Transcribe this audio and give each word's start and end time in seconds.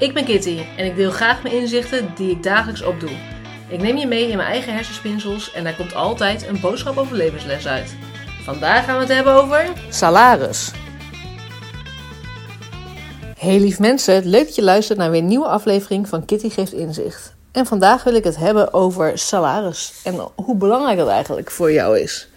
Ik 0.00 0.14
ben 0.14 0.24
Kitty 0.24 0.62
en 0.76 0.84
ik 0.84 0.96
deel 0.96 1.10
graag 1.10 1.42
mijn 1.42 1.54
inzichten 1.54 2.12
die 2.14 2.30
ik 2.30 2.42
dagelijks 2.42 2.82
opdoe. 2.82 3.10
Ik 3.68 3.82
neem 3.82 3.96
je 3.96 4.06
mee 4.06 4.28
in 4.28 4.36
mijn 4.36 4.48
eigen 4.48 4.74
hersenspinsels 4.74 5.52
en 5.52 5.64
daar 5.64 5.76
komt 5.76 5.94
altijd 5.94 6.46
een 6.46 6.60
boodschap 6.60 6.96
over 6.96 7.16
levensles 7.16 7.66
uit. 7.66 7.96
Vandaag 8.44 8.84
gaan 8.84 8.94
we 8.94 9.00
het 9.00 9.12
hebben 9.12 9.32
over 9.32 9.72
salaris. 9.88 10.72
Hey 13.36 13.58
lief 13.58 13.78
mensen, 13.78 14.26
leuk 14.26 14.44
dat 14.44 14.54
je 14.54 14.62
luistert 14.62 14.98
naar 14.98 15.10
weer 15.10 15.20
een 15.20 15.26
nieuwe 15.26 15.46
aflevering 15.46 16.08
van 16.08 16.24
Kitty 16.24 16.48
Geeft 16.48 16.72
Inzicht. 16.72 17.34
En 17.52 17.66
vandaag 17.66 18.04
wil 18.04 18.14
ik 18.14 18.24
het 18.24 18.36
hebben 18.36 18.72
over 18.72 19.18
salaris 19.18 20.00
en 20.04 20.28
hoe 20.34 20.56
belangrijk 20.56 20.98
dat 20.98 21.08
eigenlijk 21.08 21.50
voor 21.50 21.72
jou 21.72 21.98
is. 21.98 22.28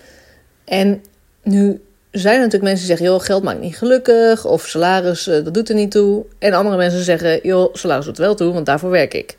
En 0.65 1.03
nu 1.43 1.81
zijn 2.13 2.35
natuurlijk 2.37 2.63
mensen 2.63 2.87
die 2.87 2.97
zeggen: 2.97 3.15
joh, 3.15 3.25
geld 3.25 3.43
maakt 3.43 3.59
niet 3.59 3.77
gelukkig. 3.77 4.45
Of 4.45 4.67
salaris, 4.67 5.27
eh, 5.27 5.43
dat 5.43 5.53
doet 5.53 5.69
er 5.69 5.75
niet 5.75 5.91
toe. 5.91 6.25
En 6.39 6.53
andere 6.53 6.77
mensen 6.77 7.03
zeggen: 7.03 7.39
joh, 7.43 7.73
salaris 7.75 8.05
doet 8.05 8.17
wel 8.17 8.35
toe, 8.35 8.53
want 8.53 8.65
daarvoor 8.65 8.89
werk 8.89 9.13
ik. 9.13 9.35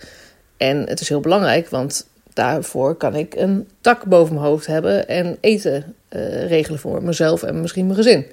En 0.56 0.88
het 0.88 1.00
is 1.00 1.08
heel 1.08 1.20
belangrijk, 1.20 1.68
want 1.68 2.06
daarvoor 2.32 2.94
kan 2.94 3.14
ik 3.14 3.34
een 3.34 3.68
dak 3.80 4.04
boven 4.04 4.34
mijn 4.34 4.46
hoofd 4.46 4.66
hebben 4.66 5.08
en 5.08 5.38
eten 5.40 5.94
uh, 6.10 6.46
regelen 6.48 6.78
voor 6.78 7.02
mezelf 7.02 7.42
en 7.42 7.60
misschien 7.60 7.86
mijn 7.86 7.98
gezin. 7.98 8.26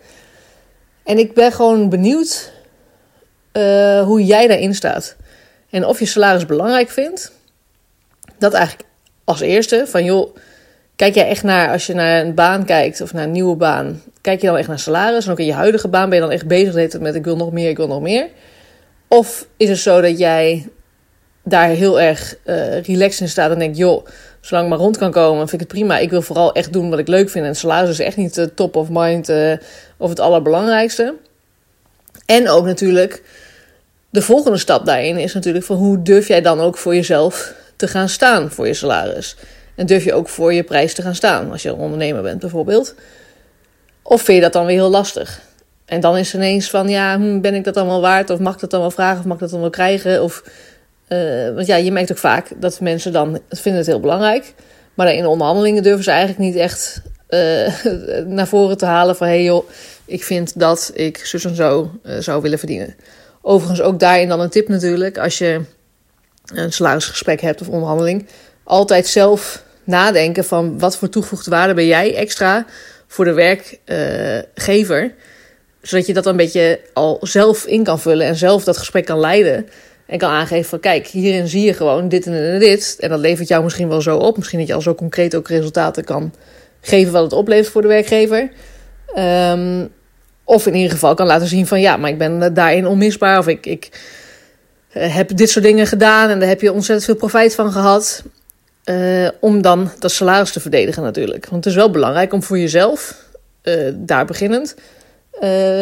En 1.04 1.18
ik 1.18 1.34
ben 1.34 1.52
gewoon 1.52 1.90
benieuwd 1.90 2.52
uh, 3.54 4.04
hoe 4.04 4.26
jij 4.26 4.48
daarin 4.48 4.76
staat. 4.76 5.16
En 5.70 5.86
of 5.86 6.00
je 6.00 6.06
salaris 6.06 6.46
belangrijk 6.46 6.90
vindt. 6.90 7.32
Dat 8.38 8.54
eigenlijk 8.54 8.90
als 9.24 9.40
eerste. 9.40 9.84
Van 9.88 10.04
joh, 10.04 10.36
kijk 10.96 11.16
jij 11.16 11.28
echt 11.28 11.44
naar, 11.44 11.72
als 11.72 11.86
je 11.86 11.94
naar 11.94 12.26
een 12.26 12.36
baan 12.36 12.66
kijkt 12.66 13.02
of 13.02 13.14
naar 13.14 13.24
een 13.24 13.32
nieuwe 13.32 13.56
baan, 13.56 14.02
kijk 14.22 14.42
je 14.42 14.48
dan 14.48 14.58
echt 14.58 14.68
naar 14.68 14.80
salaris? 14.80 15.26
En 15.26 15.32
ook 15.32 15.40
in 15.40 15.46
je 15.46 15.54
huidige 15.54 15.88
baan 15.88 16.10
ben 16.10 16.18
je 16.18 16.24
dan 16.24 16.34
echt 16.34 16.48
bezig 16.48 17.00
met 17.00 17.16
ik 17.16 17.24
wil 17.24 17.36
nog 17.36 17.52
meer, 17.52 17.70
ik 17.70 17.78
wil 17.78 17.88
nog 17.88 18.02
meer? 18.02 18.30
Of 19.08 19.48
is 19.58 19.70
het 19.70 19.78
zo 19.78 20.02
dat 20.02 20.20
jij 20.20 20.70
daar 21.44 21.68
heel 21.68 22.02
erg 22.02 22.36
uh, 22.46 22.82
relaxed 22.82 23.22
in 23.22 23.30
staat 23.30 23.52
en 23.52 23.60
denkt, 23.60 23.78
joh, 23.78 24.06
zolang 24.42 24.66
ik 24.66 24.72
maar 24.72 24.82
rond 24.82 24.98
kan 24.98 25.12
komen, 25.12 25.38
vind 25.50 25.62
ik 25.62 25.68
het 25.70 25.78
prima. 25.78 25.98
Ik 25.98 26.10
wil 26.10 26.22
vooral 26.22 26.54
echt 26.54 26.74
doen 26.74 26.90
wat 26.90 27.00
ik 27.00 27.08
leuk 27.08 27.30
vind. 27.30 27.46
En 27.46 27.56
salaris 27.56 27.90
is 27.90 28.00
echt 28.00 28.18
niet 28.18 28.36
de 28.36 28.54
top 28.54 28.76
of 28.76 28.88
mind 28.90 29.30
uh, 29.30 29.54
of 29.98 30.10
het 30.10 30.20
allerbelangrijkste. 30.20 31.16
En 32.26 32.50
ook 32.50 32.66
natuurlijk, 32.66 33.24
de 34.10 34.22
volgende 34.22 34.58
stap 34.58 34.86
daarin 34.86 35.18
is 35.18 35.34
natuurlijk 35.34 35.66
van 35.66 35.76
hoe 35.76 36.02
durf 36.02 36.28
jij 36.28 36.42
dan 36.42 36.60
ook 36.60 36.78
voor 36.78 36.96
jezelf 36.96 37.54
te 37.76 37.88
gaan 37.88 38.10
staan 38.10 38.52
voor 38.52 38.68
je 38.68 38.74
salaris? 38.74 39.36
En 39.76 39.86
durf 39.86 40.04
je 40.04 40.14
ook 40.14 40.30
voor 40.30 40.54
je 40.54 40.64
prijs 40.64 40.94
te 40.94 41.02
gaan 41.02 41.16
staan 41.16 41.52
als 41.52 41.62
je 41.62 41.70
een 41.70 41.76
ondernemer 41.76 42.22
bent 42.22 42.40
bijvoorbeeld? 42.40 42.96
Of 44.12 44.22
vind 44.22 44.38
je 44.38 44.44
dat 44.44 44.54
dan 44.54 44.66
weer 44.66 44.76
heel 44.76 44.90
lastig? 44.90 45.42
En 45.86 46.00
dan 46.00 46.18
is 46.18 46.32
het 46.32 46.42
ineens 46.42 46.70
van, 46.70 46.90
ja, 46.90 47.18
hm, 47.18 47.40
ben 47.40 47.54
ik 47.54 47.64
dat 47.64 47.76
wel 47.76 48.02
waard? 48.02 48.30
Of 48.30 48.40
mag 48.40 48.54
ik 48.54 48.60
dat 48.60 48.70
dan 48.70 48.80
wel 48.80 48.92
vragen? 48.92 49.20
Of 49.20 49.26
mag 49.26 49.34
ik 49.34 49.40
dat 49.42 49.50
dan 49.50 49.60
wel 49.60 49.70
krijgen? 49.70 50.24
Of, 50.24 50.44
uh, 51.10 51.54
want 51.54 51.68
ja, 51.68 51.76
je 51.76 51.92
merkt 51.92 52.12
ook 52.12 52.18
vaak 52.18 52.48
dat 52.56 52.80
mensen 52.80 53.12
dan 53.12 53.40
vinden 53.50 53.82
het 53.82 53.90
heel 53.90 54.00
belangrijk. 54.00 54.54
Maar 54.94 55.14
in 55.14 55.26
onderhandelingen 55.26 55.84
durven 55.84 56.04
ze 56.04 56.10
eigenlijk 56.10 56.40
niet 56.40 56.56
echt 56.56 57.02
uh, 57.30 57.84
naar 58.38 58.48
voren 58.48 58.78
te 58.78 58.86
halen 58.86 59.16
van... 59.16 59.28
hey 59.28 59.44
joh, 59.44 59.70
ik 60.06 60.24
vind 60.24 60.60
dat 60.60 60.92
ik 60.94 61.18
zus 61.18 61.46
en 61.46 61.56
zo 61.56 61.92
uh, 62.04 62.18
zou 62.20 62.42
willen 62.42 62.60
verdienen. 62.60 62.96
Overigens 63.42 63.82
ook 63.82 64.00
daarin 64.00 64.30
dan 64.30 64.40
een 64.40 64.50
tip 64.50 64.68
natuurlijk. 64.68 65.18
Als 65.18 65.38
je 65.38 65.62
een 66.46 66.74
salarisgesprek 66.74 67.42
hebt 67.42 67.62
of 67.62 67.68
onderhandeling... 67.68 68.28
altijd 68.64 69.08
zelf 69.08 69.64
nadenken 69.84 70.46
van 70.46 70.80
wat 70.80 70.98
voor 70.98 71.10
toegevoegde 71.10 71.50
waarde 71.50 71.74
ben 71.74 71.86
jij 71.86 72.16
extra 72.16 72.66
voor 73.12 73.26
de 73.26 73.34
werkgever. 73.34 75.14
zodat 75.82 76.06
je 76.06 76.14
dat 76.14 76.26
een 76.26 76.36
beetje 76.36 76.80
al 76.94 77.18
zelf 77.22 77.66
in 77.66 77.84
kan 77.84 78.00
vullen 78.00 78.28
en 78.28 78.36
zelf 78.36 78.64
dat 78.64 78.78
gesprek 78.78 79.06
kan 79.06 79.20
leiden. 79.20 79.68
En 80.06 80.18
kan 80.18 80.30
aangeven 80.30 80.70
van 80.70 80.80
kijk, 80.80 81.08
hierin 81.08 81.48
zie 81.48 81.66
je 81.66 81.74
gewoon 81.74 82.10
dit 82.10 82.26
en 82.26 82.60
dit. 82.60 82.96
En 83.00 83.10
dat 83.10 83.20
levert 83.20 83.48
jou 83.48 83.64
misschien 83.64 83.88
wel 83.88 84.02
zo 84.02 84.18
op. 84.18 84.38
Misschien 84.38 84.60
dat 84.60 84.68
je 84.68 84.74
al 84.74 84.82
zo 84.82 84.96
concreet 84.96 85.36
ook 85.36 85.48
resultaten 85.48 86.04
kan 86.04 86.34
geven 86.82 87.14
wat 87.14 87.24
het 87.24 87.34
oplevert 87.34 87.68
voor 87.68 87.82
de 87.82 87.88
werkgever. 87.88 88.52
Um, 89.18 89.90
of 90.44 90.68
in 90.68 90.76
ieder 90.76 90.92
geval 90.92 91.14
kan 91.14 91.28
laten 91.28 91.48
zien 91.48 91.68
van 91.68 91.82
ja, 91.82 91.98
maar 91.98 92.10
ik 92.10 92.18
ben 92.18 92.54
daarin 92.54 92.88
onmisbaar. 92.88 93.38
Of 93.38 93.48
ik, 93.48 93.66
ik 93.66 93.90
heb 94.90 95.38
dit 95.38 95.50
soort 95.50 95.66
dingen 95.66 95.88
gedaan 95.88 96.30
en 96.30 96.40
daar 96.40 96.50
heb 96.50 96.62
je 96.62 96.72
ontzettend 96.72 97.06
veel 97.06 97.16
profijt 97.16 97.56
van 97.56 97.72
gehad. 97.72 98.24
Uh, 98.86 99.30
om 99.40 99.62
dan 99.62 99.92
dat 100.00 100.12
salaris 100.12 100.52
te 100.52 100.60
verdedigen 100.60 101.04
natuurlijk. 101.04 101.46
Want 101.46 101.64
het 101.64 101.74
is 101.74 101.80
wel 101.80 101.92
belangrijk 101.92 102.34
om 102.34 102.44
voor 102.44 102.60
jezelf, 102.60 103.26
uh, 103.64 103.92
daar 103.96 104.26
beginnend, 104.26 104.76
uh, 105.34 105.42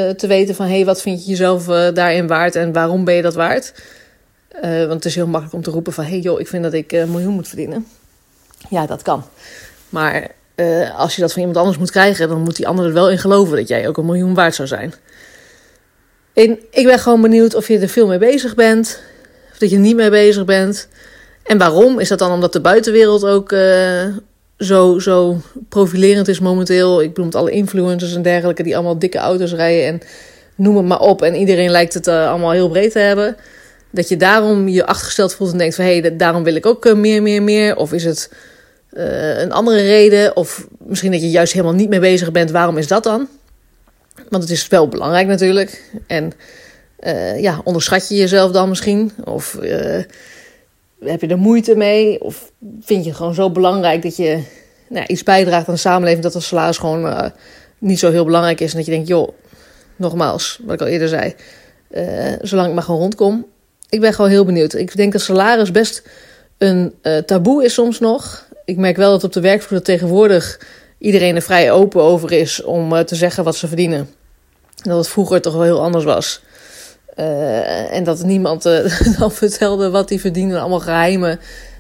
te 0.10 0.28
weten 0.28 0.56
van... 0.56 0.66
hé, 0.66 0.76
hey, 0.76 0.86
wat 0.86 1.02
vind 1.02 1.24
je 1.24 1.30
jezelf 1.30 1.66
daarin 1.94 2.28
waard 2.28 2.56
en 2.56 2.74
waarom 2.74 3.04
ben 3.04 3.16
je 3.16 3.22
dat 3.22 3.34
waard? 3.34 3.74
want 4.62 4.94
het 4.94 5.06
is 5.06 5.16
heel 5.16 5.28
makkelijk 5.28 5.56
om 5.56 5.64
te 5.64 5.72
roepen 5.72 5.94
van... 5.94 6.04
hé 6.04 6.10
hey, 6.10 6.20
joh, 6.20 6.40
ik 6.40 6.48
vind 6.48 6.64
dat 6.64 6.74
ik 6.74 6.92
een 6.92 7.12
miljoen 7.12 7.34
moet 7.34 7.48
verdienen. 7.48 7.88
Ja, 8.70 8.86
dat 8.86 9.02
kan. 9.02 9.24
Maar 9.90 10.28
als 10.96 11.16
je 11.16 11.22
dat 11.22 11.32
van 11.32 11.40
iemand 11.40 11.60
anders 11.60 11.78
moet 11.78 11.92
krijgen... 11.92 12.28
dan 12.28 12.42
moet 12.42 12.56
die 12.56 12.68
ander 12.68 12.86
er 12.86 12.94
wel 12.94 13.10
in 13.10 13.18
geloven 13.18 13.58
dat 13.58 13.68
jij 13.68 13.88
ook 13.88 13.98
een 13.98 14.06
miljoen 14.06 14.34
waard 14.34 14.56
zou 14.56 14.68
zijn. 14.68 14.94
En 16.34 16.60
ik 16.72 16.86
ben 16.86 17.00
gewoon 17.00 17.22
benieuwd 17.22 17.56
of 17.56 17.68
je 17.68 17.80
er 17.80 17.90
veel 17.90 18.08
mee 18.08 18.18
bezig 18.18 18.56
bent... 18.56 19.00
of 19.52 19.58
dat 19.58 19.70
je 19.70 19.78
niet 19.78 19.96
mee 19.96 20.10
bezig 20.10 20.46
bent... 20.46 20.88
En 21.50 21.58
waarom? 21.58 22.00
Is 22.00 22.08
dat 22.08 22.20
dan 22.20 22.32
omdat 22.32 22.54
de 22.54 22.62
buitenwereld 22.62 23.26
ook 23.26 23.52
uh, 23.52 24.06
zo, 24.58 25.00
zo 25.00 25.42
profilerend 25.70 26.28
is 26.28 26.40
momenteel? 26.40 27.02
Ik 27.02 27.14
bedoel, 27.14 27.32
alle 27.32 27.52
influencers 27.52 28.16
en 28.16 28.22
dergelijke 28.22 28.64
die 28.64 28.76
allemaal 28.76 29.00
dikke 29.00 29.18
auto's 29.18 29.54
rijden 29.54 29.86
en 29.86 30.02
noem 30.56 30.78
het 30.78 30.86
maar 30.86 31.00
op. 31.00 31.22
En 31.22 31.36
iedereen 31.36 31.70
lijkt 31.70 31.94
het 31.94 32.08
uh, 32.08 32.30
allemaal 32.30 32.52
heel 32.52 32.70
breed 32.70 32.92
te 32.92 33.00
hebben. 33.00 33.36
Dat 33.90 34.10
je 34.10 34.18
daarom 34.18 34.68
je 34.68 34.86
achtergesteld 34.86 35.34
voelt 35.34 35.52
en 35.52 35.58
denkt 35.58 35.76
van... 35.76 35.86
hé, 35.86 36.00
hey, 36.00 36.18
daarom 36.18 36.44
wil 36.44 36.56
ik 36.56 36.66
ook 36.66 36.86
uh, 36.86 36.94
meer, 36.94 37.22
meer, 37.22 37.44
meer. 37.44 37.76
Of 37.76 37.94
is 37.94 38.04
het 38.04 38.32
een 38.90 39.52
andere 39.52 39.82
reden? 39.82 40.36
Of 40.36 40.68
misschien 40.78 41.12
dat 41.12 41.22
je 41.22 41.30
juist 41.30 41.54
helemaal 41.54 41.76
niet 41.76 41.90
mee 41.90 42.00
bezig 42.00 42.32
bent. 42.32 42.52
Waarom 42.52 42.78
is 42.78 42.88
dat 42.88 43.04
dan? 43.04 43.28
Want 44.30 44.44
het 44.44 44.52
is 44.52 44.68
wel 44.68 44.88
belangrijk 44.88 45.28
natuurlijk. 45.28 45.84
En 46.08 46.32
ja, 47.38 47.62
onderschat 47.64 48.10
je 48.10 48.16
jezelf 48.16 48.52
dan 48.52 48.70
misschien? 48.70 49.12
Of 49.24 49.58
heb 51.06 51.22
je 51.22 51.28
er 51.28 51.38
moeite 51.38 51.76
mee? 51.76 52.22
Of 52.22 52.52
vind 52.82 53.04
je 53.04 53.10
het 53.10 53.18
gewoon 53.18 53.34
zo 53.34 53.52
belangrijk 53.52 54.02
dat 54.02 54.16
je 54.18 54.44
nou, 54.90 55.06
iets 55.06 55.24
bijdraagt 55.24 55.68
aan 55.68 55.74
de 55.74 55.80
samenleving, 55.80 56.24
dat 56.24 56.34
het 56.34 56.44
salaris 56.44 56.78
gewoon 56.78 57.06
uh, 57.06 57.26
niet 57.78 58.00
zo 58.00 58.12
heel 58.12 58.26
belangrijk 58.26 58.60
is. 58.60 58.72
En 58.72 58.78
dat 58.78 58.86
je 58.86 58.92
denkt, 58.92 59.08
joh, 59.08 59.30
nogmaals, 59.96 60.60
wat 60.64 60.74
ik 60.74 60.82
al 60.82 60.88
eerder 60.88 61.08
zei, 61.08 61.36
uh, 61.92 62.34
zolang 62.42 62.68
ik 62.68 62.74
maar 62.74 62.84
gewoon 62.84 63.00
rondkom. 63.00 63.46
Ik 63.90 64.00
ben 64.00 64.14
gewoon 64.14 64.30
heel 64.30 64.46
benieuwd. 64.46 64.74
Ik 64.74 64.96
denk 64.96 65.12
dat 65.12 65.22
salaris 65.22 65.72
best 65.72 66.04
een 66.58 66.94
uh, 67.04 67.18
taboe 67.18 67.64
is 67.64 67.74
soms 67.74 68.00
nog. 68.00 68.48
Ik 68.66 68.78
merk 68.78 68.98
wel 68.98 69.12
dat 69.12 69.24
op 69.24 69.34
de 69.34 69.42
werkvloer 69.42 69.82
tegenwoordig 69.82 70.60
iedereen 70.98 71.36
er 71.36 71.42
vrij 71.42 71.72
open 71.72 72.02
over 72.02 72.32
is 72.32 72.64
om 72.64 73.06
te 73.06 73.16
zeggen 73.16 73.44
wat 73.44 73.56
ze 73.56 73.68
verdienen. 73.68 74.00
En 74.84 74.90
dat 74.90 74.98
het 74.98 75.08
vroeger 75.08 75.42
toch 75.42 75.54
wel 75.54 75.64
heel 75.64 75.82
anders 75.82 76.04
was. 76.04 76.42
Uh, 77.20 77.94
en 77.94 78.04
dat 78.04 78.24
niemand 78.24 78.66
uh, 78.66 79.00
dan 79.20 79.32
vertelde 79.32 79.90
wat 79.90 80.10
hij 80.10 80.20
verdiende, 80.20 80.60
allemaal 80.60 80.80
geheimen. 80.80 81.30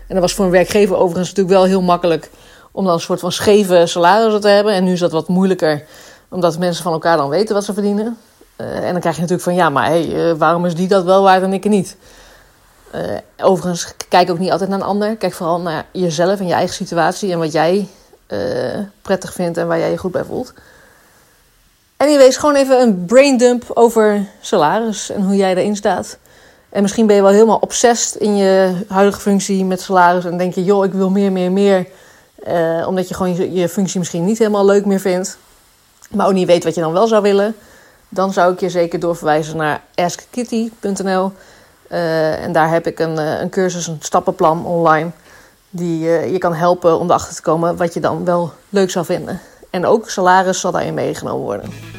En 0.08 0.16
dat 0.16 0.20
was 0.20 0.34
voor 0.34 0.46
een 0.46 0.52
werkgever 0.52 0.96
overigens 0.96 1.28
natuurlijk 1.28 1.56
wel 1.56 1.66
heel 1.66 1.82
makkelijk 1.82 2.30
om 2.72 2.86
dan 2.86 2.94
een 2.94 3.00
soort 3.00 3.20
van 3.20 3.32
scheve 3.32 3.86
salarissen 3.86 4.42
te 4.42 4.48
hebben. 4.48 4.74
En 4.74 4.84
nu 4.84 4.92
is 4.92 5.00
dat 5.00 5.12
wat 5.12 5.28
moeilijker, 5.28 5.84
omdat 6.30 6.58
mensen 6.58 6.84
van 6.84 6.94
elkaar 6.94 7.18
dan 7.18 7.30
weten 7.30 7.56
wat 7.56 7.64
ze 7.64 7.74
verdienen. 7.74 8.18
Uh, 8.58 8.76
en 8.76 8.92
dan 8.92 9.00
krijg 9.00 9.16
je 9.16 9.22
natuurlijk 9.22 9.50
van 9.50 9.56
ja, 9.56 9.70
maar 9.70 9.86
hey, 9.86 10.36
waarom 10.36 10.66
is 10.66 10.76
die 10.76 10.88
dat 10.88 11.04
wel 11.04 11.24
waard 11.24 11.44
en 11.44 11.54
ik 11.54 11.70
niet? 11.70 11.98
overigens, 13.38 13.94
kijk 14.10 14.30
ook 14.30 14.40
niet 14.40 14.52
altijd 14.52 14.70
naar 14.70 14.80
een 14.80 14.86
ander. 14.86 15.16
Kijk 15.16 15.34
vooral 15.34 15.60
naar 15.60 15.86
jezelf 15.92 16.40
en 16.40 16.48
je 16.48 16.54
eigen 16.54 16.76
situatie 16.76 17.32
en 17.32 17.40
wat 17.40 17.52
jij 17.52 17.88
prettig 19.02 19.34
vindt 19.34 19.58
en 19.58 19.68
waar 19.68 19.80
jij 19.80 19.92
je 19.92 19.98
goed 19.98 20.12
bij 20.12 20.24
voelt. 20.24 20.54
Anyways, 22.00 22.38
gewoon 22.38 22.56
even 22.56 22.82
een 22.82 23.06
braindump 23.06 23.64
over 23.74 24.26
salaris 24.42 25.10
en 25.10 25.24
hoe 25.24 25.36
jij 25.36 25.56
erin 25.56 25.76
staat. 25.76 26.18
En 26.70 26.82
misschien 26.82 27.08
ben 27.08 27.16
je 27.16 27.22
wel 27.22 27.32
helemaal 27.32 27.58
obsessed 27.62 28.22
in 28.22 28.38
je 28.38 28.73
huidige 28.88 29.20
functie 29.20 29.66
met 29.66 29.82
salaris. 29.82 30.26
En 30.26 30.38
denk 30.38 30.53
je, 30.53 30.64
joh, 30.64 30.85
ik 30.85 30.94
wil 30.94 31.09
meer, 31.09 31.32
meer, 31.32 31.52
meer. 31.52 31.88
Uh, 32.47 32.88
omdat 32.88 33.08
je 33.08 33.14
gewoon 33.14 33.53
je, 33.53 33.70
functie 33.70 34.00
misschien 34.00 34.26
niet 34.26 34.38
helemaal 34.38 34.66
leuk 34.66 34.85
meer 34.85 35.00
vindt. 35.00 35.38
Maar 36.09 36.28
ook 36.28 36.34
niet 36.34 36.47
weet 36.47 36.64
wat 36.64 36.76
je 36.76 36.82
dan 36.82 36.94
wel 36.94 37.08
zou 37.08 37.22
willen. 37.22 37.56
Dan 38.09 38.34
zou 38.34 38.53
ik 38.53 38.59
je 38.59 38.70
zeker 38.70 39.00
doorverwijzen 39.00 39.58
naar 39.58 39.82
askkitty.nl. 39.96 41.32
Uh, 41.91 42.44
en 42.44 42.52
daar 42.52 42.70
heb 42.70 42.88
ik 42.88 43.00
een, 43.00 43.20
uh, 43.20 43.40
een 43.40 43.50
cursus, 43.50 43.88
een 43.88 43.97
stappenplan 44.00 44.66
online. 44.66 45.09
Die 45.70 46.00
je 46.08 46.38
kan 46.38 46.53
helpen 46.53 47.00
om 47.00 47.08
erachter 47.08 47.35
te 47.35 47.41
komen 47.41 47.78
wat 47.78 47.94
je 47.94 48.00
dan 48.00 48.26
wel 48.26 48.53
leuk 48.70 48.90
zou 48.91 49.06
vinden. 49.06 49.41
En 49.70 49.85
ook 49.85 50.09
salaris 50.09 50.59
zal 50.59 50.72
daarin 50.72 50.94
meegenomen 50.94 51.44
worden. 51.44 51.98